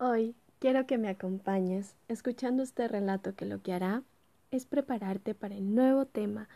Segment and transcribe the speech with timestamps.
[0.00, 4.02] Hoy quiero que me acompañes escuchando este relato que lo que hará
[4.50, 6.48] es prepararte para el nuevo tema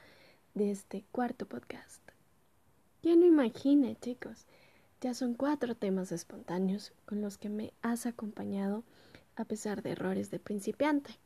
[0.55, 2.03] de este cuarto podcast.
[3.01, 4.46] ¿Quién lo imagina, chicos?
[5.01, 8.85] Ya son cuatro temas espontáneos con los que me has acompañado
[9.37, 11.19] a pesar de errores de principiante.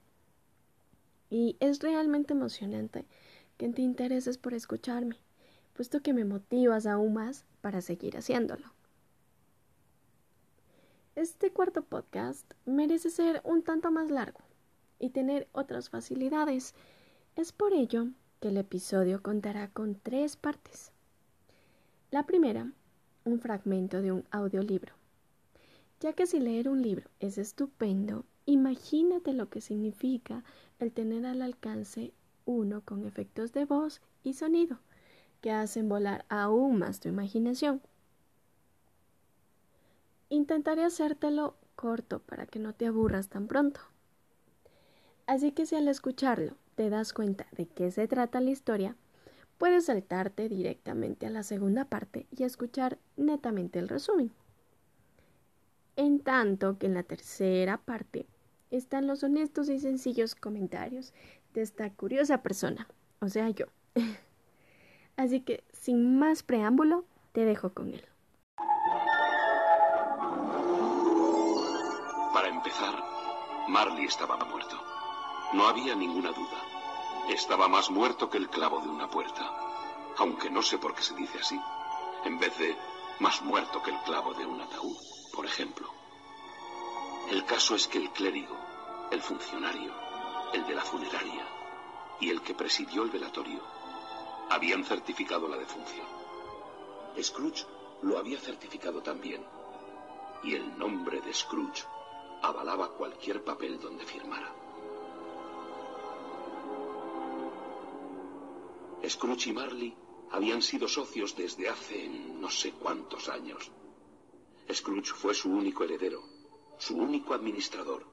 [1.31, 3.07] Y es realmente emocionante
[3.57, 5.17] que te intereses por escucharme,
[5.77, 8.65] puesto que me motivas aún más para seguir haciéndolo.
[11.15, 14.41] Este cuarto podcast merece ser un tanto más largo
[14.99, 16.75] y tener otras facilidades.
[17.37, 18.09] Es por ello
[18.41, 20.93] que el episodio contará con tres partes.
[22.11, 22.73] La primera,
[23.25, 24.95] un fragmento de un audiolibro.
[26.01, 30.43] Ya que si leer un libro es estupendo, imagínate lo que significa
[30.79, 32.15] el tener al alcance
[32.47, 34.79] uno con efectos de voz y sonido
[35.41, 37.81] que hacen volar aún más tu imaginación.
[40.29, 43.81] Intentaré hacértelo corto para que no te aburras tan pronto.
[45.27, 48.97] Así que si al escucharlo te das cuenta de qué se trata la historia,
[49.59, 54.33] puedes saltarte directamente a la segunda parte y escuchar netamente el resumen.
[55.97, 58.27] En tanto que en la tercera parte
[58.71, 61.13] están los honestos y sencillos comentarios
[61.55, 62.89] de esta curiosa persona,
[63.21, 63.67] o sea yo.
[65.17, 68.05] Así que, sin más preámbulo, te dejo con él.
[72.33, 72.95] Para empezar,
[73.69, 74.77] Marley estaba muerto.
[75.55, 76.61] No había ninguna duda.
[77.31, 79.51] Estaba más muerto que el clavo de una puerta.
[80.19, 81.59] Aunque no sé por qué se dice así.
[82.25, 82.77] En vez de
[83.21, 84.97] más muerto que el clavo de un ataúd,
[85.33, 85.89] por ejemplo.
[87.31, 88.57] El caso es que el clérigo,
[89.11, 89.95] el funcionario,
[90.53, 91.45] el de la funeraria
[92.21, 93.76] y el que presidió el velatorio
[94.51, 96.07] habían certificado la defunción.
[97.21, 97.67] Scrooge
[98.03, 99.45] lo había certificado también.
[100.43, 101.85] Y el nombre de Scrooge
[102.43, 104.53] avalaba cualquier papel donde firmara.
[109.09, 109.97] Scrooge y Marley
[110.31, 113.71] habían sido socios desde hace no sé cuántos años.
[114.73, 116.23] Scrooge fue su único heredero,
[116.79, 118.05] su único administrador,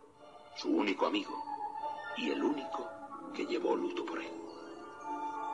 [0.56, 1.44] su único amigo
[2.18, 2.90] y el único
[3.34, 4.43] que llevó luto por él.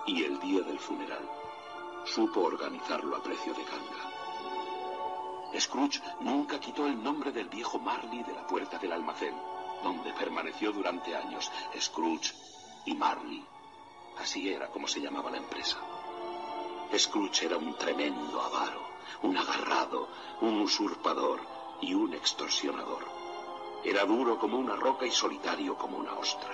[0.06, 1.30] Y el día del funeral
[2.06, 5.60] supo organizarlo a precio de ganga.
[5.60, 9.36] Scrooge nunca quitó el nombre del viejo Marley de la puerta del almacén,
[9.84, 12.34] donde permaneció durante años Scrooge
[12.86, 13.46] y Marley
[14.20, 15.78] Así era como se llamaba la empresa.
[16.98, 18.82] Scrooge era un tremendo avaro,
[19.24, 20.10] un agarrado,
[20.42, 21.40] un usurpador
[21.82, 23.06] y un extorsionador.
[23.84, 26.54] Era duro como una roca y solitario como una ostra.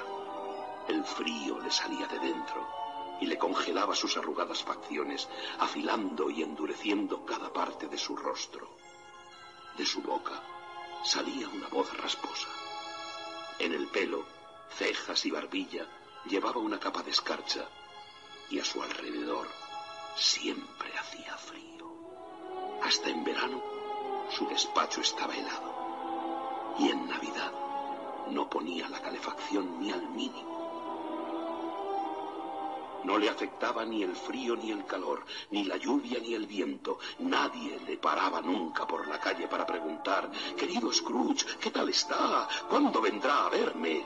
[0.87, 2.84] El frío le salía de dentro
[3.21, 5.27] y le congelaba sus arrugadas facciones,
[5.59, 8.67] afilando y endureciendo cada parte de su rostro.
[9.77, 10.41] De su boca
[11.03, 12.49] salía una voz rasposa.
[13.59, 14.25] En el pelo,
[14.77, 15.87] cejas y barbilla
[16.27, 17.69] Llevaba una capa de escarcha
[18.49, 19.47] y a su alrededor
[20.15, 21.85] siempre hacía frío.
[22.81, 23.61] Hasta en verano
[24.31, 27.51] su despacho estaba helado y en Navidad
[28.31, 30.54] no ponía la calefacción ni al mínimo.
[33.05, 36.97] No le afectaba ni el frío ni el calor, ni la lluvia ni el viento.
[37.19, 42.47] Nadie le paraba nunca por la calle para preguntar, querido Scrooge, ¿qué tal está?
[42.67, 44.03] ¿Cuándo vendrá a verme?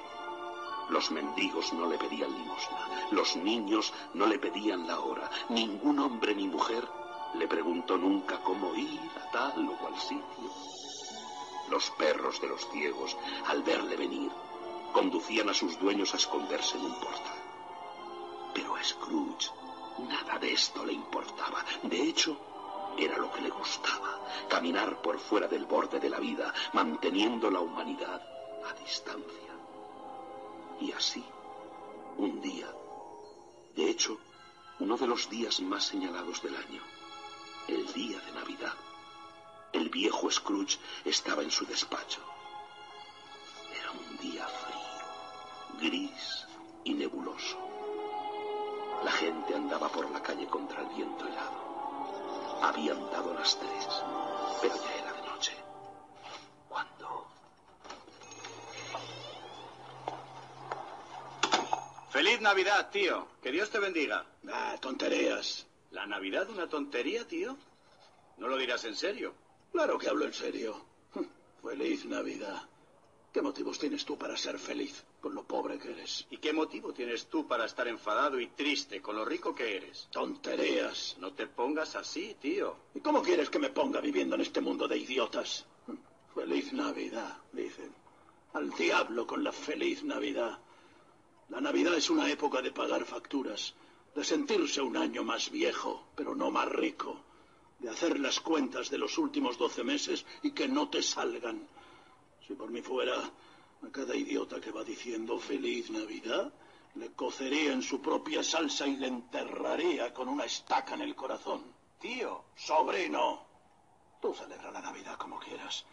[0.89, 6.35] Los mendigos no le pedían limosna, los niños no le pedían la hora, ningún hombre
[6.35, 6.85] ni mujer
[7.35, 10.49] le preguntó nunca cómo ir a tal o cual sitio.
[11.69, 13.15] Los perros de los ciegos,
[13.47, 14.31] al verle venir,
[14.91, 17.38] conducían a sus dueños a esconderse en un portal.
[18.53, 19.51] Pero a Scrooge
[20.07, 21.65] nada de esto le importaba.
[21.83, 22.37] De hecho,
[22.97, 27.59] era lo que le gustaba, caminar por fuera del borde de la vida, manteniendo la
[27.59, 28.21] humanidad
[28.65, 29.53] a distancia.
[30.79, 31.23] Y así,
[32.17, 32.67] un día,
[33.75, 34.17] de hecho,
[34.79, 36.81] uno de los días más señalados del año,
[37.67, 38.73] el día de Navidad,
[39.73, 42.21] el viejo Scrooge estaba en su despacho.
[43.79, 46.47] Era un día frío, gris
[46.83, 47.78] y nebuloso.
[49.03, 52.59] La gente andaba por la calle contra el viento helado.
[52.61, 53.87] Habían dado las tres,
[54.61, 55.53] pero ya era de noche.
[62.09, 63.27] Feliz Navidad, tío.
[63.41, 64.25] Que Dios te bendiga.
[64.51, 65.67] Ah, tonterías.
[65.91, 67.55] ¿La Navidad una tontería, tío?
[68.37, 69.33] ¿No lo dirás en serio?
[69.71, 70.83] Claro que hablo en serio.
[71.63, 72.63] Feliz Navidad.
[73.31, 75.03] ¿Qué motivos tienes tú para ser feliz?
[75.19, 76.25] Con lo pobre que eres.
[76.29, 80.07] ¿Y qué motivo tienes tú para estar enfadado y triste con lo rico que eres?
[80.11, 81.17] Tonterías.
[81.19, 82.75] No te pongas así, tío.
[82.95, 85.65] ¿Y cómo quieres que me ponga viviendo en este mundo de idiotas?
[86.33, 87.93] Feliz Navidad, dicen.
[88.53, 90.59] Al diablo con la feliz Navidad.
[91.49, 93.73] La Navidad es una época de pagar facturas,
[94.15, 97.21] de sentirse un año más viejo, pero no más rico,
[97.79, 101.67] de hacer las cuentas de los últimos doce meses y que no te salgan.
[102.47, 103.31] Si por mí fuera,
[103.87, 106.51] a cada idiota que va diciendo feliz Navidad,
[106.95, 111.63] le cocería en su propia salsa y le enterraría con una estaca en el corazón.
[111.99, 112.45] Tío.
[112.55, 113.45] Sobrino,
[114.21, 115.85] tú celebra la Navidad como quieras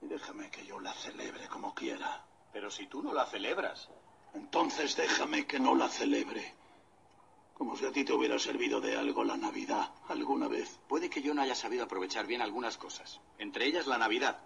[0.00, 2.24] y déjame que yo la celebre como quiera.
[2.52, 3.88] Pero si tú no la celebras.
[4.34, 6.54] Entonces déjame que no la celebre.
[7.54, 10.78] Como si a ti te hubiera servido de algo la Navidad alguna vez.
[10.88, 14.38] Puede que yo no haya sabido aprovechar bien algunas cosas, entre ellas la Navidad.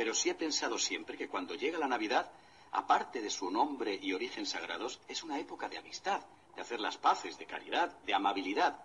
[0.00, 2.32] Pero sí he pensado siempre que cuando llega la Navidad,
[2.72, 6.22] aparte de su nombre y origen sagrados, es una época de amistad,
[6.54, 8.82] de hacer las paces, de caridad, de amabilidad.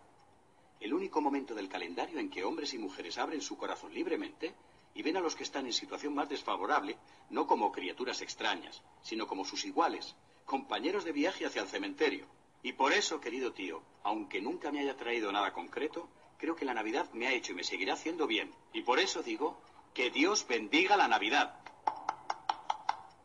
[0.81, 4.53] El único momento del calendario en que hombres y mujeres abren su corazón libremente
[4.93, 6.97] y ven a los que están en situación más desfavorable
[7.29, 12.27] no como criaturas extrañas, sino como sus iguales, compañeros de viaje hacia el cementerio.
[12.61, 16.73] Y por eso, querido tío, aunque nunca me haya traído nada concreto, creo que la
[16.73, 18.53] Navidad me ha hecho y me seguirá haciendo bien.
[18.73, 19.57] Y por eso digo
[19.95, 21.57] que Dios bendiga la Navidad.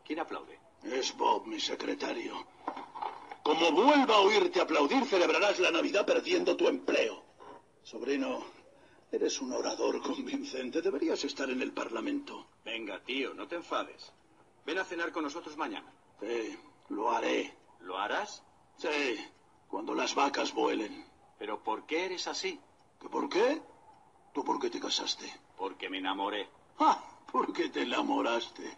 [0.05, 0.57] ¿Quién aplaude?
[0.83, 2.47] Es Bob, mi secretario.
[3.43, 7.23] Como vuelva a oírte aplaudir, celebrarás la Navidad perdiendo tu empleo.
[7.83, 8.45] Sobrino,
[9.11, 10.81] eres un orador convincente.
[10.81, 12.47] Deberías estar en el Parlamento.
[12.63, 14.13] Venga, tío, no te enfades.
[14.65, 15.91] Ven a cenar con nosotros mañana.
[16.21, 16.57] Sí,
[16.87, 17.53] lo haré.
[17.81, 18.43] ¿Lo harás?
[18.77, 19.17] Sí,
[19.67, 21.05] cuando las vacas vuelen.
[21.37, 22.61] ¿Pero por qué eres así?
[23.01, 23.61] ¿Que por qué?
[24.33, 25.29] ¿Tú por qué te casaste?
[25.57, 26.47] Porque me enamoré.
[26.79, 28.77] Ah, porque te enamoraste.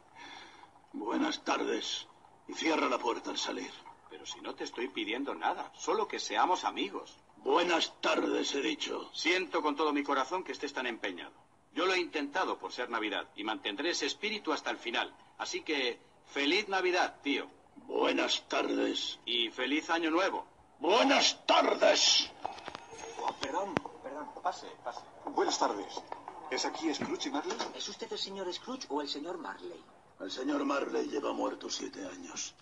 [0.94, 2.08] Buenas tardes.
[2.48, 3.72] Y cierra la puerta al salir.
[4.10, 7.18] Pero si no te estoy pidiendo nada, solo que seamos amigos.
[7.38, 9.10] Buenas tardes, he dicho.
[9.14, 11.34] Siento con todo mi corazón que estés tan empeñado.
[11.74, 15.14] Yo lo he intentado por ser Navidad y mantendré ese espíritu hasta el final.
[15.38, 17.48] Así que, feliz Navidad, tío.
[17.88, 19.20] Buenas tardes.
[19.26, 20.46] Y feliz Año Nuevo.
[20.80, 22.32] Buenas tardes.
[23.20, 23.74] Oh, perdón,
[24.04, 24.30] perdón.
[24.44, 25.02] Pase, pase.
[25.26, 26.02] Buenas tardes.
[26.54, 27.58] ¿Es aquí Scrooge y Marley?
[27.76, 29.84] ¿Es usted el señor Scrooge o el señor Marley?
[30.20, 32.54] El señor Marley lleva muerto siete años.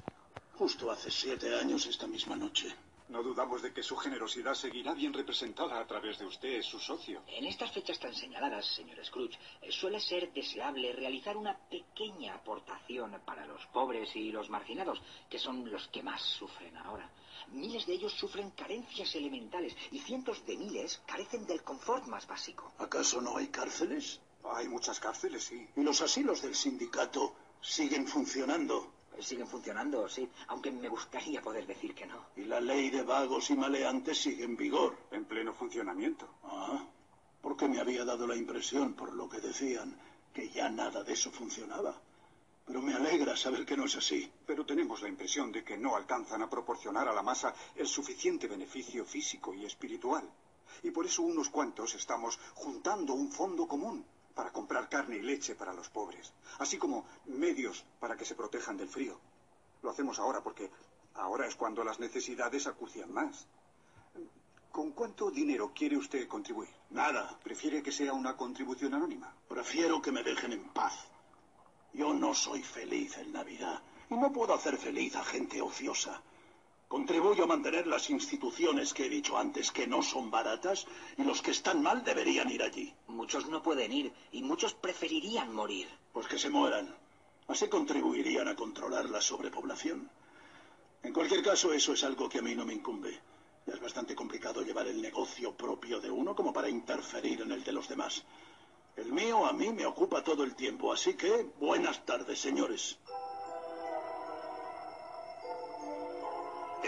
[0.57, 2.73] Justo hace siete años esta misma noche.
[3.11, 7.21] No dudamos de que su generosidad seguirá bien representada a través de usted, su socio.
[7.27, 13.19] En estas fechas tan señaladas, señor Scrooge, eh, suele ser deseable realizar una pequeña aportación
[13.25, 17.11] para los pobres y los marginados, que son los que más sufren ahora.
[17.49, 22.71] Miles de ellos sufren carencias elementales y cientos de miles carecen del confort más básico.
[22.77, 24.21] ¿Acaso no hay cárceles?
[24.45, 25.67] Hay muchas cárceles, sí.
[25.75, 29.00] ¿Y los asilos del sindicato siguen funcionando?
[29.19, 32.27] Siguen funcionando, sí, aunque me gustaría poder decir que no.
[32.35, 34.97] Y la ley de vagos y maleantes sigue en vigor.
[35.11, 36.27] En pleno funcionamiento.
[36.43, 36.83] Ah,
[37.41, 39.95] porque me había dado la impresión, por lo que decían,
[40.33, 41.95] que ya nada de eso funcionaba.
[42.65, 44.31] Pero me alegra saber que no es así.
[44.45, 48.47] Pero tenemos la impresión de que no alcanzan a proporcionar a la masa el suficiente
[48.47, 50.27] beneficio físico y espiritual.
[50.83, 55.55] Y por eso unos cuantos estamos juntando un fondo común para comprar carne y leche
[55.55, 59.19] para los pobres, así como medios para que se protejan del frío.
[59.81, 60.69] Lo hacemos ahora porque
[61.15, 63.47] ahora es cuando las necesidades acucian más.
[64.71, 66.69] ¿Con cuánto dinero quiere usted contribuir?
[66.91, 67.37] Nada.
[67.43, 69.33] ¿Prefiere que sea una contribución anónima?
[69.47, 70.93] Prefiero que me dejen en paz.
[71.93, 76.21] Yo no soy feliz en Navidad y no puedo hacer feliz a gente ociosa.
[76.91, 80.85] Contribuyo a mantener las instituciones que he dicho antes que no son baratas
[81.17, 82.93] y los que están mal deberían ir allí.
[83.07, 85.87] Muchos no pueden ir y muchos preferirían morir.
[86.11, 86.93] Pues que se mueran.
[87.47, 90.09] Así contribuirían a controlar la sobrepoblación.
[91.01, 93.17] En cualquier caso, eso es algo que a mí no me incumbe.
[93.65, 97.63] Ya es bastante complicado llevar el negocio propio de uno como para interferir en el
[97.63, 98.21] de los demás.
[98.97, 102.97] El mío a mí me ocupa todo el tiempo, así que buenas tardes, señores.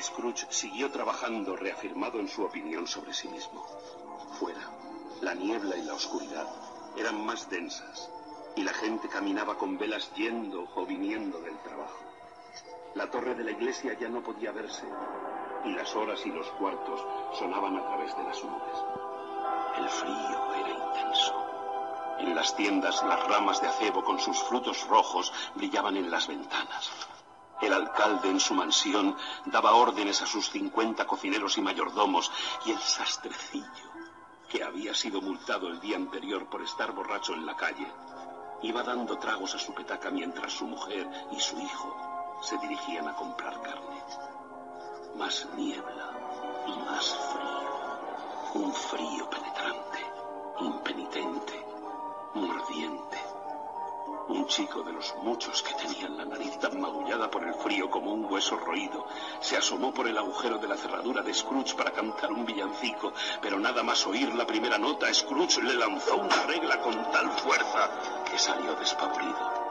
[0.01, 3.65] Scrooge siguió trabajando reafirmado en su opinión sobre sí mismo.
[4.39, 4.69] Fuera,
[5.21, 6.47] la niebla y la oscuridad
[6.97, 8.09] eran más densas
[8.55, 11.99] y la gente caminaba con velas yendo o viniendo del trabajo.
[12.95, 14.85] La torre de la iglesia ya no podía verse
[15.65, 17.05] y las horas y los cuartos
[17.37, 18.77] sonaban a través de las nubes.
[19.77, 21.33] El frío era intenso.
[22.19, 26.91] En las tiendas las ramas de acebo con sus frutos rojos brillaban en las ventanas.
[27.63, 29.15] El alcalde en su mansión
[29.45, 32.29] daba órdenes a sus cincuenta cocineros y mayordomos
[32.65, 33.89] y el sastrecillo,
[34.49, 37.87] que había sido multado el día anterior por estar borracho en la calle,
[38.63, 43.15] iba dando tragos a su petaca mientras su mujer y su hijo se dirigían a
[43.15, 44.03] comprar carne.
[45.15, 46.11] Más niebla
[46.67, 48.65] y más frío.
[48.65, 50.05] Un frío penetrante,
[50.59, 51.65] impenitente,
[52.33, 53.32] mordiente.
[54.29, 58.13] Un chico de los muchos que tenían la nariz tan magullada por el frío como
[58.13, 59.05] un hueso roído
[59.41, 63.11] se asomó por el agujero de la cerradura de Scrooge para cantar un villancico,
[63.41, 67.89] pero nada más oír la primera nota, Scrooge le lanzó una regla con tal fuerza
[68.31, 69.63] que salió despavorido.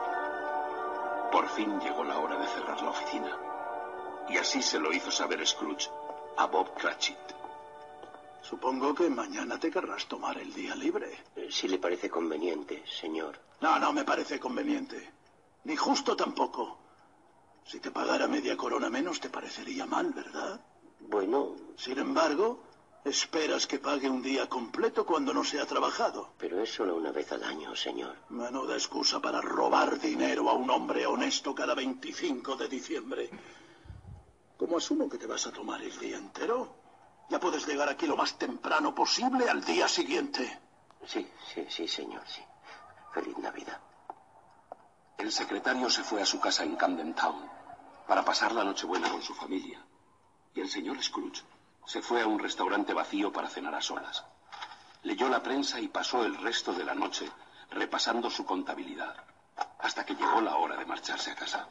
[1.31, 3.37] Por fin llegó la hora de cerrar la oficina.
[4.29, 5.89] Y así se lo hizo saber Scrooge
[6.37, 7.32] a Bob Cratchit.
[8.43, 11.09] Supongo que mañana te querrás tomar el día libre.
[11.35, 13.39] Eh, Si le parece conveniente, señor.
[13.61, 15.11] No, no me parece conveniente.
[15.63, 16.77] Ni justo tampoco.
[17.65, 20.59] Si te pagara media corona menos te parecería mal, ¿verdad?
[20.99, 22.61] Bueno, Sin embargo,
[23.05, 26.33] esperas que pague un día completo cuando no se ha trabajado.
[26.37, 28.15] pero es solo una vez al año, señor.
[28.29, 33.29] Menuda excusa para robar dinero a un hombre honesto cada 25 de diciembre.
[34.57, 36.75] Como asumo que te vas a tomar el día entero,
[37.33, 40.59] ya puedes llegar aquí lo más temprano posible al día siguiente.
[41.03, 42.43] Sí, sí, sí, señor, sí.
[43.11, 43.79] Feliz Navidad.
[45.17, 47.49] El secretario se fue a su casa en Camden Town
[48.07, 49.83] para pasar la Nochebuena con su familia.
[50.53, 51.41] Y el señor Scrooge
[51.87, 54.23] se fue a un restaurante vacío para cenar a solas.
[55.01, 57.31] Leyó la prensa y pasó el resto de la noche
[57.71, 59.15] repasando su contabilidad,
[59.79, 61.67] hasta que llegó la hora de marcharse a casa.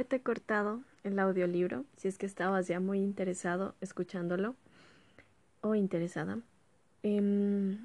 [0.00, 4.56] Haberte cortado el audiolibro si es que estabas ya muy interesado escuchándolo
[5.60, 6.38] o interesada.
[7.02, 7.84] Em,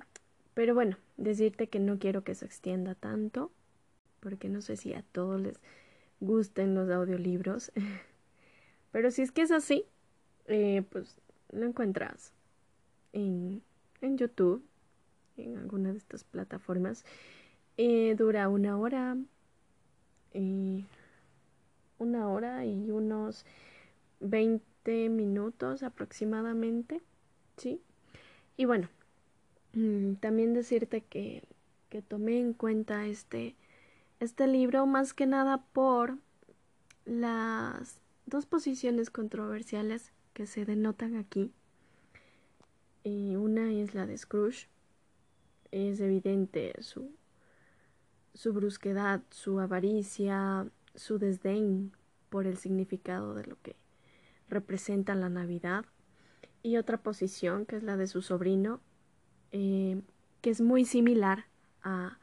[0.53, 3.51] pero bueno, decirte que no quiero que se extienda tanto
[4.21, 5.59] porque no sé si a todos les
[6.21, 7.73] gusten los audiolibros.
[8.93, 9.83] pero si es que es así,
[10.45, 11.17] eh, pues
[11.51, 12.31] lo encuentras
[13.11, 13.61] en,
[13.99, 14.63] en YouTube,
[15.35, 17.03] en alguna de estas plataformas.
[17.75, 19.17] Eh, dura una hora.
[20.33, 20.85] Y
[21.97, 23.45] una hora y unos
[24.19, 27.01] 20 minutos aproximadamente,
[27.57, 27.81] ¿sí?
[28.57, 28.89] Y bueno,
[29.73, 31.43] mm, también decirte que,
[31.89, 33.55] que tomé en cuenta este,
[34.19, 36.17] este libro más que nada por
[37.05, 41.51] las dos posiciones controversiales que se denotan aquí.
[43.03, 44.67] Y una es la de Scrooge.
[45.71, 47.11] Es evidente su,
[48.33, 51.91] su brusquedad, su avaricia, su desdén
[52.29, 53.75] por el significado de lo que
[54.49, 55.85] representa la Navidad.
[56.63, 58.81] Y otra posición, que es la de su sobrino,
[59.51, 60.01] eh,
[60.41, 61.45] que es muy similar
[61.83, 62.17] a,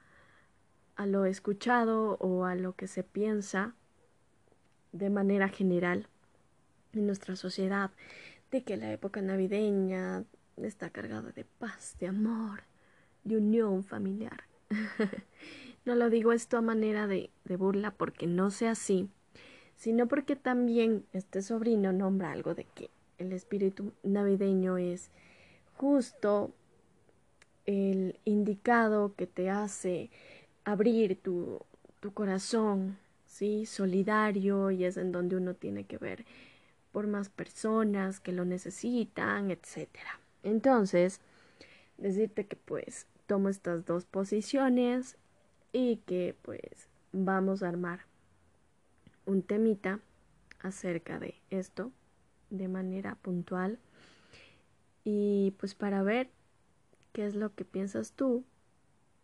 [0.96, 3.74] a lo escuchado o a lo que se piensa
[4.92, 6.08] de manera general
[6.92, 7.90] en nuestra sociedad,
[8.50, 10.24] de que la época navideña
[10.56, 12.64] está cargada de paz, de amor,
[13.24, 14.44] de unión familiar.
[15.84, 19.08] No lo digo esto a manera de, burla porque no sea así,
[19.76, 25.10] sino porque también este sobrino nombra algo de que el espíritu navideño es
[25.76, 26.52] justo
[27.66, 30.10] el indicado que te hace
[30.64, 31.60] abrir tu,
[32.00, 32.96] tu corazón,
[33.26, 33.66] ¿sí?
[33.66, 36.24] Solidario y es en donde uno tiene que ver
[36.92, 39.88] por más personas que lo necesitan, etc.
[40.42, 41.20] Entonces,
[41.98, 45.16] decirte que pues tomo estas dos posiciones
[45.72, 48.00] y que pues vamos a armar
[49.26, 50.00] un temita
[50.60, 51.92] acerca de esto
[52.50, 53.78] de manera puntual
[55.04, 56.30] y pues para ver
[57.12, 58.44] qué es lo que piensas tú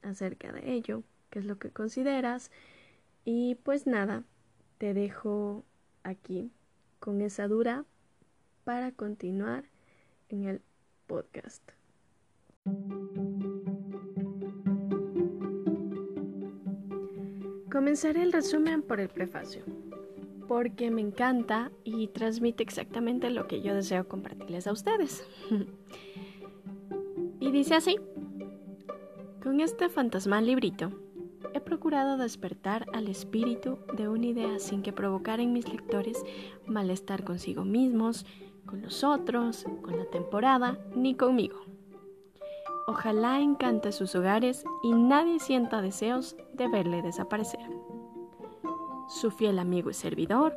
[0.02, 2.50] acerca de ello, qué es lo que consideras
[3.25, 4.25] y pues nada,
[4.78, 5.64] te dejo
[6.02, 6.50] aquí
[6.99, 7.85] con esa dura
[8.64, 9.64] para continuar
[10.28, 10.62] en el
[11.07, 11.62] podcast.
[17.78, 19.62] Comenzaré el resumen por el prefacio,
[20.49, 25.25] porque me encanta y transmite exactamente lo que yo deseo compartirles a ustedes.
[27.38, 28.00] y dice así,
[29.40, 30.90] con este fantasmal librito,
[31.54, 36.20] he procurado despertar al espíritu de una idea sin que provocara en mis lectores
[36.66, 38.26] malestar consigo mismos,
[38.66, 41.61] con los otros, con la temporada, ni conmigo.
[42.88, 47.61] Ojalá encante sus hogares y nadie sienta deseos de verle desaparecer.
[49.09, 50.57] Su fiel amigo y servidor,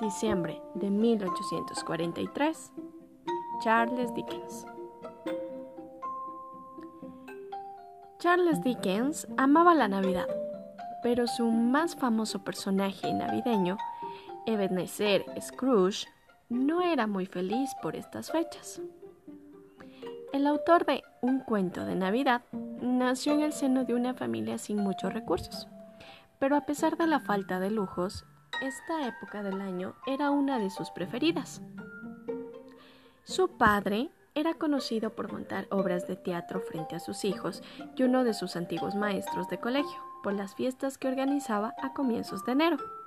[0.00, 2.72] diciembre de 1843,
[3.64, 4.64] Charles Dickens.
[8.20, 10.28] Charles Dickens amaba la Navidad,
[11.02, 13.76] pero su más famoso personaje navideño,
[14.46, 16.06] Ebenezer Scrooge,
[16.48, 18.80] no era muy feliz por estas fechas.
[20.32, 24.76] El autor de Un cuento de Navidad nació en el seno de una familia sin
[24.76, 25.66] muchos recursos,
[26.38, 28.24] pero a pesar de la falta de lujos,
[28.62, 31.60] esta época del año era una de sus preferidas.
[33.24, 37.62] Su padre era conocido por montar obras de teatro frente a sus hijos
[37.96, 42.44] y uno de sus antiguos maestros de colegio, por las fiestas que organizaba a comienzos
[42.44, 42.99] de enero.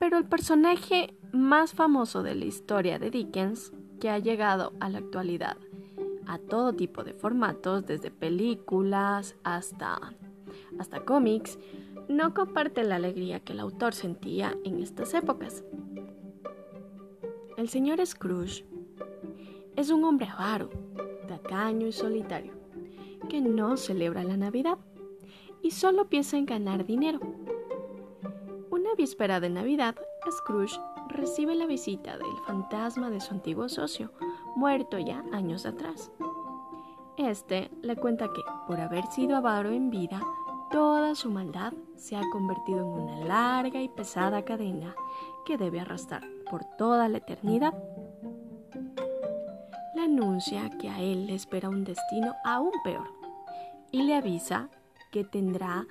[0.00, 4.96] Pero el personaje más famoso de la historia de Dickens, que ha llegado a la
[4.96, 5.58] actualidad
[6.26, 10.14] a todo tipo de formatos, desde películas hasta,
[10.78, 11.58] hasta cómics,
[12.08, 15.64] no comparte la alegría que el autor sentía en estas épocas.
[17.58, 18.64] El señor Scrooge
[19.76, 20.70] es un hombre avaro,
[21.28, 22.54] tacaño y solitario,
[23.28, 24.78] que no celebra la Navidad
[25.60, 27.20] y solo piensa en ganar dinero.
[28.90, 29.94] Una víspera de Navidad,
[30.28, 34.10] Scrooge recibe la visita del fantasma de su antiguo socio,
[34.56, 36.10] muerto ya años atrás.
[37.16, 40.20] Este le cuenta que, por haber sido avaro en vida,
[40.72, 44.96] toda su maldad se ha convertido en una larga y pesada cadena
[45.46, 47.74] que debe arrastrar por toda la eternidad.
[49.94, 53.08] Le anuncia que a él le espera un destino aún peor
[53.92, 54.68] y le avisa
[55.12, 55.86] que tendrá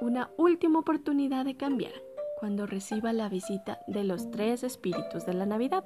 [0.00, 1.92] una última oportunidad de cambiar
[2.38, 5.84] cuando reciba la visita de los tres espíritus de la Navidad.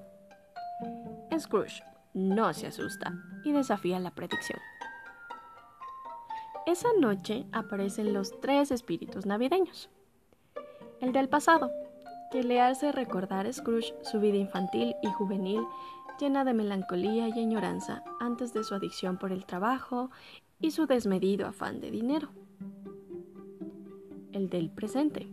[1.36, 3.12] Scrooge no se asusta
[3.44, 4.60] y desafía la predicción.
[6.66, 9.90] Esa noche aparecen los tres espíritus navideños.
[11.00, 11.70] El del pasado,
[12.30, 15.60] que le hace recordar a Scrooge su vida infantil y juvenil
[16.18, 20.10] llena de melancolía y añoranza antes de su adicción por el trabajo
[20.60, 22.30] y su desmedido afán de dinero.
[24.34, 25.28] El del presente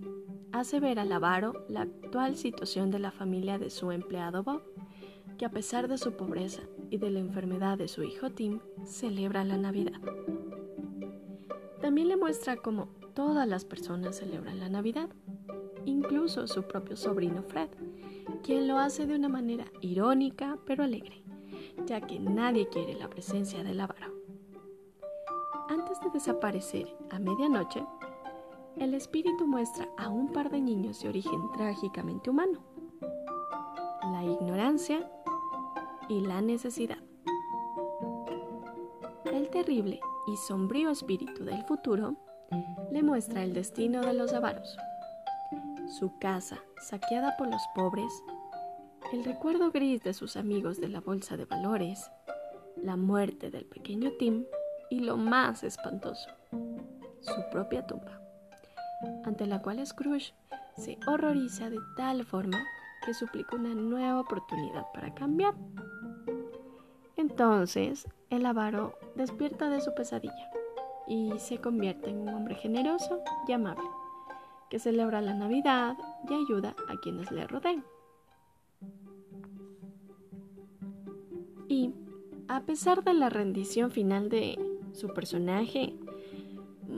[0.51, 4.61] hace ver al avaro la actual situación de la familia de su empleado Bob,
[5.39, 9.43] que a pesar de su pobreza y de la enfermedad de su hijo Tim, celebra
[9.43, 9.99] la Navidad.
[11.81, 15.09] También le muestra cómo todas las personas celebran la Navidad,
[15.85, 17.69] incluso su propio sobrino Fred,
[18.43, 21.23] quien lo hace de una manera irónica pero alegre,
[21.87, 24.13] ya que nadie quiere la presencia del avaro.
[25.69, 27.83] Antes de desaparecer a medianoche,
[28.77, 32.59] el espíritu muestra a un par de niños de origen trágicamente humano,
[34.11, 35.09] la ignorancia
[36.07, 36.97] y la necesidad.
[39.25, 42.15] El terrible y sombrío espíritu del futuro
[42.91, 44.77] le muestra el destino de los avaros,
[45.99, 48.11] su casa saqueada por los pobres,
[49.13, 52.09] el recuerdo gris de sus amigos de la bolsa de valores,
[52.77, 54.45] la muerte del pequeño Tim
[54.89, 56.29] y lo más espantoso,
[57.21, 58.20] su propia tumba
[59.25, 60.33] ante la cual Scrooge
[60.77, 62.63] se horroriza de tal forma
[63.05, 65.55] que suplica una nueva oportunidad para cambiar.
[67.17, 70.51] Entonces, el avaro despierta de su pesadilla
[71.07, 73.83] y se convierte en un hombre generoso y amable,
[74.69, 75.95] que celebra la Navidad
[76.29, 77.83] y ayuda a quienes le rodean.
[81.67, 81.93] Y,
[82.47, 84.57] a pesar de la rendición final de
[84.93, 85.95] su personaje,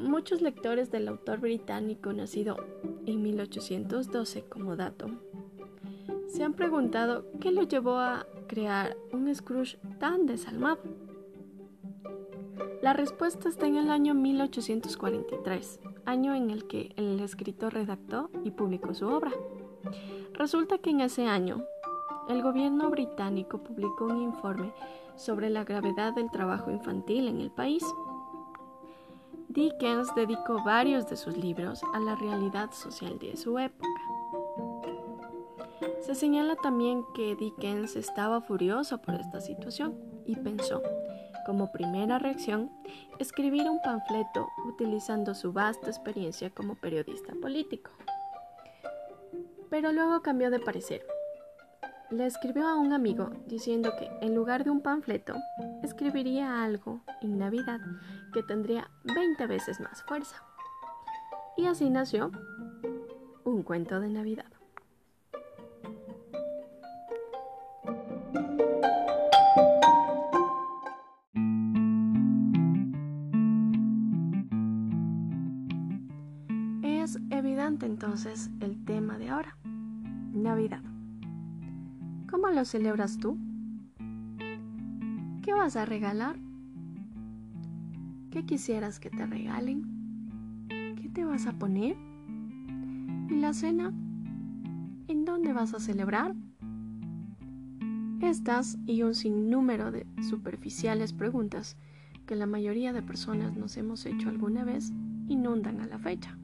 [0.04, 2.58] Muchos lectores del autor británico nacido
[3.06, 5.08] en 1812 como dato
[6.28, 10.82] se han preguntado qué lo llevó a crear un Scrooge tan desalmado.
[12.82, 18.52] La respuesta está en el año 1843, año en el que el escritor redactó y
[18.52, 19.32] publicó su obra.
[20.34, 21.64] Resulta que en ese año,
[22.28, 24.74] el gobierno británico publicó un informe
[25.16, 27.84] sobre la gravedad del trabajo infantil en el país
[29.54, 33.88] Dickens dedicó varios de sus libros a la realidad social de su época.
[36.02, 40.82] Se señala también que Dickens estaba furioso por esta situación y pensó,
[41.46, 42.72] como primera reacción,
[43.20, 47.92] escribir un panfleto utilizando su vasta experiencia como periodista político.
[49.70, 51.06] Pero luego cambió de parecer
[52.14, 55.36] le escribió a un amigo diciendo que en lugar de un panfleto,
[55.82, 57.82] escribiría algo en Navidad
[58.34, 60.44] que tendría 20 veces más fuerza.
[61.58, 62.32] Y así nació
[63.44, 64.46] un cuento de Navidad.
[76.84, 79.58] Es evidente entonces el tema de ahora,
[80.32, 80.93] Navidad.
[82.54, 83.36] ¿Cómo lo celebras tú?
[85.42, 86.38] ¿Qué vas a regalar?
[88.30, 90.68] ¿Qué quisieras que te regalen?
[90.70, 91.98] ¿Qué te vas a poner?
[93.32, 93.92] ¿Y la cena?
[95.08, 96.36] ¿En dónde vas a celebrar?
[98.22, 101.76] Estas y un sinnúmero de superficiales preguntas
[102.28, 104.94] que la mayoría de personas nos hemos hecho alguna vez
[105.28, 106.38] inundan a la fecha.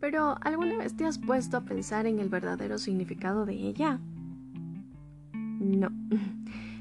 [0.00, 3.98] Pero ¿alguna vez te has puesto a pensar en el verdadero significado de ella?
[5.32, 5.90] No.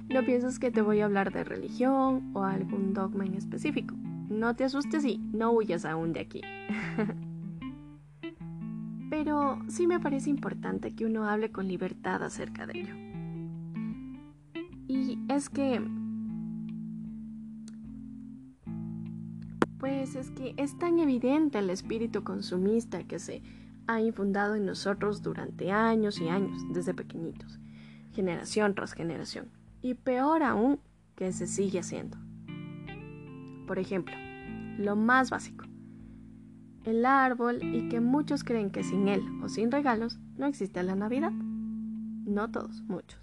[0.09, 3.93] No piensas que te voy a hablar de religión o algún dogma en específico.
[4.29, 6.41] No te asustes y no huyas aún de aquí.
[9.09, 12.95] Pero sí me parece importante que uno hable con libertad acerca de ello.
[14.87, 15.81] Y es que
[19.79, 23.43] Pues es que es tan evidente el espíritu consumista que se
[23.85, 27.59] ha infundado en nosotros durante años y años, desde pequeñitos,
[28.11, 29.49] generación tras generación,
[29.81, 30.79] y peor aún
[31.15, 32.17] que se sigue haciendo.
[33.67, 34.15] Por ejemplo,
[34.77, 35.65] lo más básico,
[36.83, 40.95] el árbol y que muchos creen que sin él o sin regalos no existe la
[40.95, 41.31] Navidad.
[41.31, 43.19] No todos, muchos.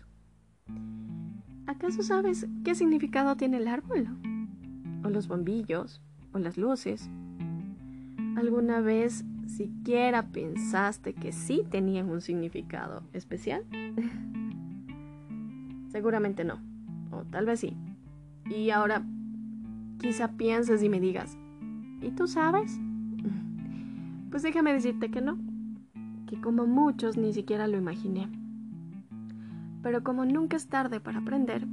[1.66, 4.06] ¿Acaso sabes qué significado tiene el árbol?
[5.02, 6.02] ¿O los bombillos?
[6.34, 7.08] O las luces.
[8.36, 13.64] ¿Alguna vez siquiera pensaste que sí tenían un significado especial?
[15.88, 16.58] Seguramente no,
[17.12, 17.76] o tal vez sí.
[18.50, 19.06] Y ahora
[19.98, 21.38] quizá pienses y me digas,
[22.02, 22.78] ¿y tú sabes?
[24.30, 25.38] Pues déjame decirte que no,
[26.26, 28.28] que como muchos ni siquiera lo imaginé.
[29.80, 31.68] Pero como nunca es tarde para aprender,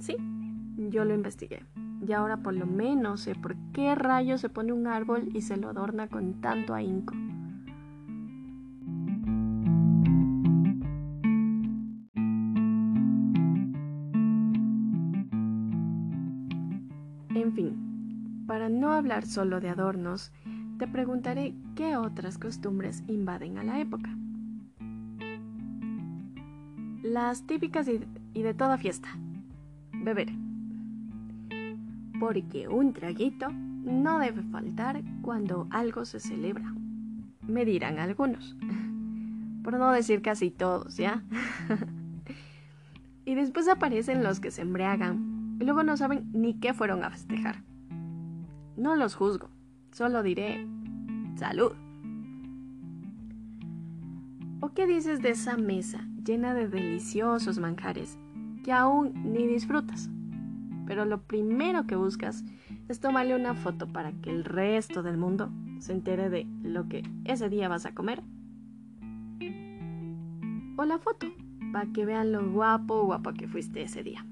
[0.00, 0.16] sí,
[0.76, 1.62] yo lo investigué.
[2.04, 5.56] Y ahora por lo menos sé por qué rayos se pone un árbol y se
[5.56, 7.14] lo adorna con tanto ahínco.
[17.34, 20.32] En fin, para no hablar solo de adornos,
[20.78, 24.10] te preguntaré qué otras costumbres invaden a la época.
[27.02, 29.08] Las típicas y de toda fiesta.
[29.92, 30.45] Beber
[32.26, 36.74] porque un traguito no debe faltar cuando algo se celebra.
[37.46, 38.56] Me dirán algunos,
[39.62, 41.22] por no decir casi todos, ¿ya?
[43.24, 47.10] y después aparecen los que se embriagan y luego no saben ni qué fueron a
[47.10, 47.62] festejar.
[48.76, 49.48] No los juzgo,
[49.92, 50.66] solo diré
[51.36, 51.74] salud.
[54.58, 58.18] ¿O qué dices de esa mesa llena de deliciosos manjares
[58.64, 60.10] que aún ni disfrutas?
[60.86, 62.44] Pero lo primero que buscas
[62.88, 67.02] es tomarle una foto para que el resto del mundo se entere de lo que
[67.24, 68.22] ese día vas a comer.
[70.78, 71.26] O la foto,
[71.72, 74.26] para que vean lo guapo o guapa que fuiste ese día.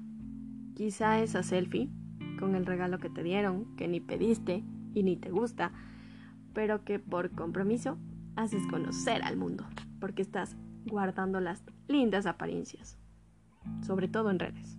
[0.75, 1.89] Quizá esa selfie,
[2.39, 4.63] con el regalo que te dieron, que ni pediste
[4.93, 5.71] y ni te gusta,
[6.53, 7.97] pero que por compromiso
[8.35, 9.65] haces conocer al mundo,
[9.99, 12.97] porque estás guardando las lindas apariencias,
[13.81, 14.77] sobre todo en redes.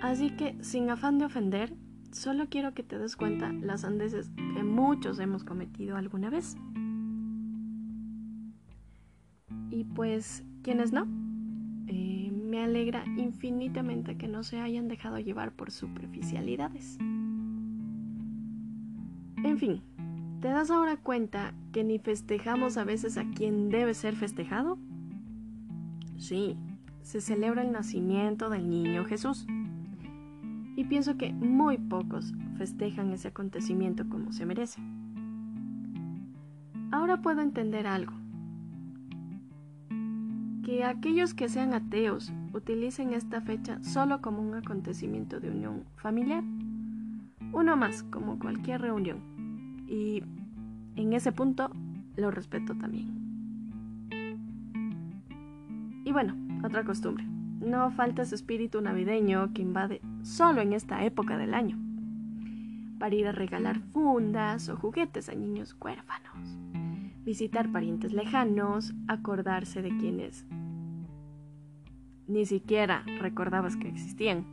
[0.00, 1.74] Así que, sin afán de ofender,
[2.12, 6.56] solo quiero que te des cuenta las andeses que muchos hemos cometido alguna vez.
[9.70, 11.06] Y pues, ¿quiénes no?
[11.88, 16.96] Eh, me alegra infinitamente que no se hayan dejado llevar por superficialidades.
[19.42, 19.82] En fin,
[20.40, 24.78] ¿te das ahora cuenta que ni festejamos a veces a quien debe ser festejado?
[26.18, 26.56] Sí,
[27.02, 29.46] se celebra el nacimiento del niño Jesús
[30.78, 34.80] y pienso que muy pocos festejan ese acontecimiento como se merece.
[36.92, 38.12] Ahora puedo entender algo.
[40.62, 46.44] Que aquellos que sean ateos utilicen esta fecha solo como un acontecimiento de unión familiar.
[47.52, 49.18] Uno más, como cualquier reunión.
[49.88, 50.22] Y
[50.94, 51.72] en ese punto
[52.14, 53.08] lo respeto también.
[56.04, 57.26] Y bueno, otra costumbre.
[57.58, 61.78] No falta ese espíritu navideño que invade solo en esta época del año,
[62.98, 66.58] para ir a regalar fundas o juguetes a niños huérfanos,
[67.24, 70.44] visitar parientes lejanos, acordarse de quienes
[72.26, 74.44] ni siquiera recordabas que existían,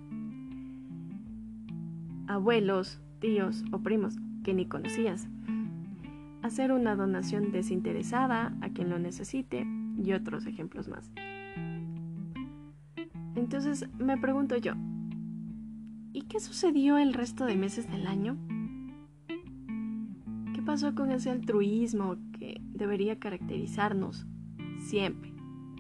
[2.28, 5.28] abuelos, tíos o primos que ni conocías,
[6.42, 9.66] hacer una donación desinteresada a quien lo necesite
[10.02, 11.12] y otros ejemplos más.
[13.36, 14.74] Entonces me pregunto yo,
[16.16, 18.38] ¿y qué sucedió el resto de meses del año?
[20.54, 24.26] ¿Qué pasó con ese altruismo que debería caracterizarnos
[24.80, 25.34] siempre,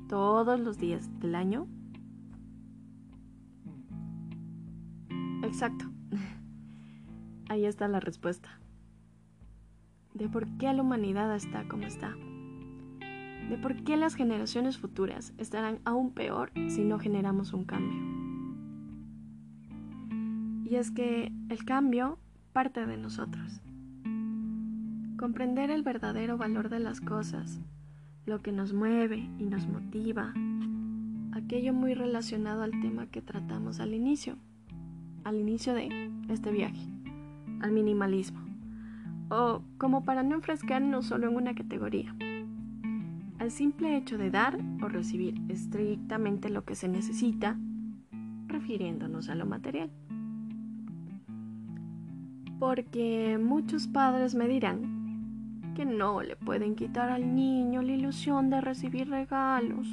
[0.09, 1.67] todos los días del año?
[5.41, 5.85] Exacto.
[7.49, 8.59] Ahí está la respuesta.
[10.13, 12.13] De por qué la humanidad está como está
[13.49, 18.24] de por qué las generaciones futuras estarán aún peor si no generamos un cambio.
[20.65, 22.17] Y es que el cambio
[22.51, 23.61] parte de nosotros.
[25.17, 27.61] Comprender el verdadero valor de las cosas,
[28.25, 30.33] lo que nos mueve y nos motiva,
[31.33, 34.37] aquello muy relacionado al tema que tratamos al inicio,
[35.23, 36.87] al inicio de este viaje,
[37.61, 38.39] al minimalismo,
[39.29, 42.15] o como para no enfrescarnos solo en una categoría,
[43.37, 47.57] al simple hecho de dar o recibir estrictamente lo que se necesita,
[48.47, 49.91] refiriéndonos a lo material.
[52.59, 58.61] Porque muchos padres me dirán que no le pueden quitar al niño la ilusión de
[58.61, 59.87] recibir regalos,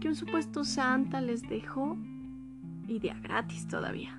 [0.00, 1.96] que un supuesto santa les dejó
[2.86, 4.18] y gratis todavía.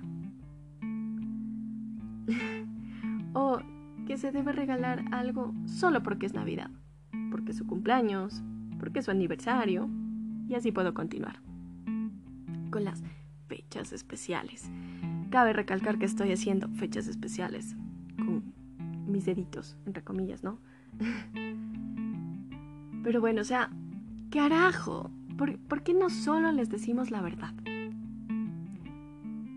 [3.32, 3.60] o
[4.06, 6.70] que se debe regalar algo solo porque es Navidad,
[7.30, 8.42] porque es su cumpleaños,
[8.78, 9.88] porque es su aniversario,
[10.48, 11.40] y así puedo continuar.
[12.70, 13.02] Con las
[13.48, 14.70] fechas especiales.
[15.30, 17.76] Cabe recalcar que estoy haciendo fechas especiales
[18.16, 18.54] con
[19.06, 20.58] mis deditos, entre comillas, ¿no?
[23.02, 23.70] Pero bueno, o sea,
[24.30, 27.52] carajo, ¿por, ¿por qué no solo les decimos la verdad?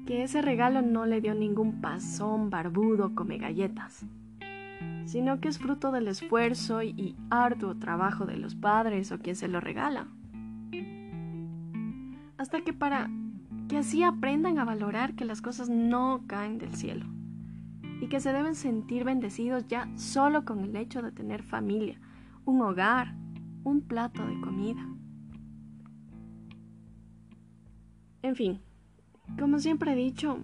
[0.05, 4.05] Que ese regalo no le dio ningún pasón barbudo come galletas,
[5.05, 9.47] sino que es fruto del esfuerzo y arduo trabajo de los padres o quien se
[9.47, 10.07] lo regala.
[12.37, 13.09] Hasta que para
[13.71, 17.05] que así aprendan a valorar que las cosas no caen del cielo
[18.01, 21.97] y que se deben sentir bendecidos ya solo con el hecho de tener familia,
[22.43, 23.15] un hogar,
[23.63, 24.85] un plato de comida.
[28.23, 28.59] En fin,
[29.39, 30.43] como siempre he dicho,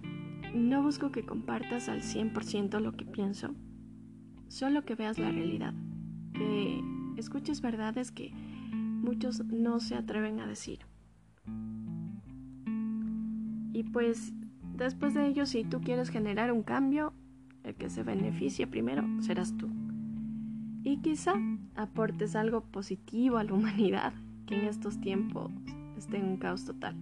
[0.54, 3.54] no busco que compartas al 100% lo que pienso,
[4.48, 5.74] solo que veas la realidad,
[6.32, 6.80] que
[7.18, 10.78] escuches verdades que muchos no se atreven a decir.
[13.78, 14.32] Y pues
[14.76, 17.12] después de ello, si tú quieres generar un cambio,
[17.62, 19.68] el que se beneficie primero serás tú.
[20.82, 21.34] Y quizá
[21.76, 24.12] aportes algo positivo a la humanidad
[24.46, 25.52] que en estos tiempos
[25.96, 26.96] esté en un caos total.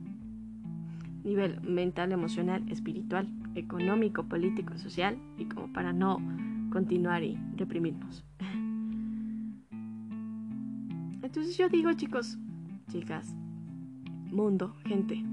[1.24, 6.18] Nivel mental, emocional, espiritual, económico, político, social y como para no
[6.70, 8.22] continuar y reprimirnos.
[11.22, 12.36] Entonces yo digo chicos,
[12.90, 13.34] chicas,
[14.30, 15.24] mundo, gente,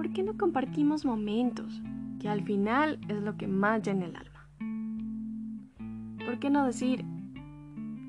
[0.00, 1.82] ¿por qué no compartimos momentos
[2.20, 4.48] que al final es lo que más llena el alma?
[6.24, 7.04] ¿Por qué no decir,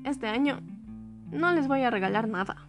[0.04, 0.60] este año
[1.30, 2.66] no les voy a regalar nada?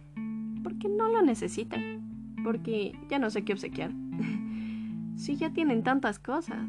[0.62, 3.92] Porque no lo necesitan, porque ya no sé qué obsequiar.
[5.16, 6.68] si ya tienen tantas cosas.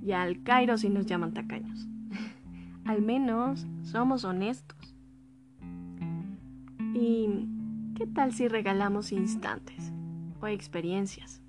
[0.00, 1.86] Y al Cairo si nos llaman tacaños.
[2.86, 4.94] al menos somos honestos.
[6.94, 7.28] ¿Y
[7.94, 9.87] qué tal si regalamos instantes?
[10.40, 11.42] O experiencias.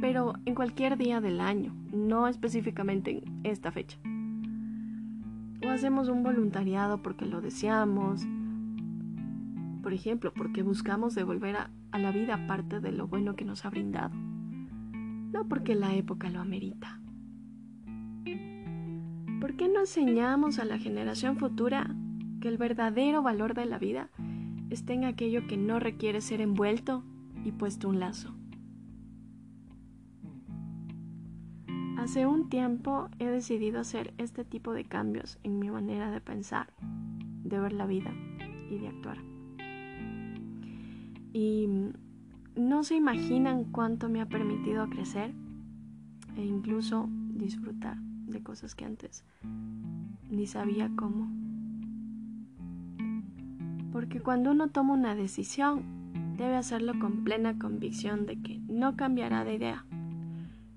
[0.00, 3.98] Pero en cualquier día del año, no específicamente en esta fecha.
[5.64, 8.26] O hacemos un voluntariado porque lo deseamos,
[9.82, 13.64] por ejemplo, porque buscamos devolver a, a la vida parte de lo bueno que nos
[13.64, 17.00] ha brindado, no porque la época lo amerita.
[19.40, 21.94] ¿Por qué no enseñamos a la generación futura
[22.40, 24.10] que el verdadero valor de la vida
[24.70, 27.04] está en aquello que no requiere ser envuelto
[27.46, 28.34] y puesto un lazo.
[31.96, 36.72] Hace un tiempo he decidido hacer este tipo de cambios en mi manera de pensar,
[37.44, 38.12] de ver la vida
[38.68, 39.18] y de actuar.
[41.32, 41.68] Y
[42.56, 45.32] no se imaginan cuánto me ha permitido crecer
[46.36, 49.24] e incluso disfrutar de cosas que antes
[50.28, 51.30] ni sabía cómo.
[53.92, 55.95] Porque cuando uno toma una decisión,
[56.36, 59.84] debe hacerlo con plena convicción de que no cambiará de idea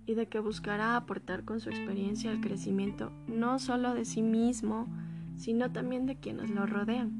[0.05, 4.87] y de que buscará aportar con su experiencia el crecimiento no solo de sí mismo,
[5.35, 7.11] sino también de quienes lo rodean.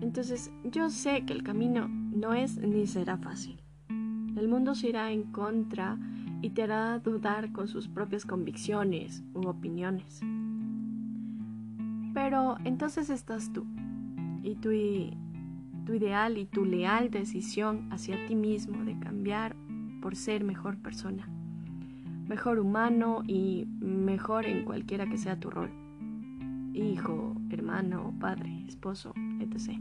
[0.00, 3.58] Entonces yo sé que el camino no es ni será fácil.
[4.36, 5.98] El mundo se irá en contra
[6.42, 10.20] y te hará dudar con sus propias convicciones u opiniones.
[12.12, 13.64] Pero entonces estás tú,
[14.44, 15.16] y tú y
[15.84, 19.54] tu ideal y tu leal decisión hacia ti mismo de cambiar
[20.00, 21.28] por ser mejor persona,
[22.26, 25.70] mejor humano y mejor en cualquiera que sea tu rol,
[26.72, 29.78] hijo, hermano, padre, esposo, etc.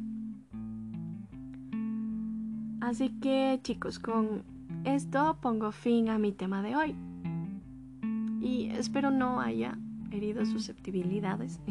[2.81, 4.43] Así que chicos, con
[4.83, 6.95] esto pongo fin a mi tema de hoy.
[8.41, 9.77] Y espero no haya
[10.11, 11.59] herido susceptibilidades.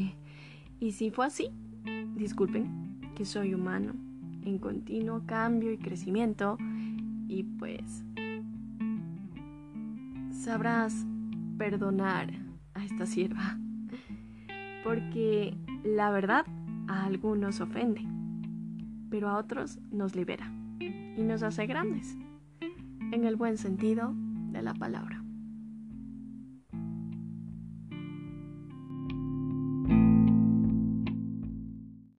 [0.81, 1.49] Y si fue así,
[2.17, 3.93] disculpen que soy humano
[4.45, 6.59] en continuo cambio y crecimiento
[7.29, 8.05] y pues
[10.31, 11.07] sabrás
[11.57, 12.33] perdonar
[12.75, 13.59] a esta sierva,
[14.85, 16.45] porque la verdad
[16.89, 18.05] a algunos ofende,
[19.09, 22.17] pero a otros nos libera y nos hace grandes,
[23.13, 24.13] en el buen sentido
[24.51, 25.22] de la palabra.